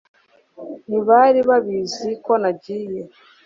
ntibari 0.87 1.39
babizi 1.49 2.09
ko 2.25 2.33
nagiye 2.41 3.01